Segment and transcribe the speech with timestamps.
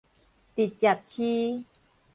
[0.55, 1.63] 直接飼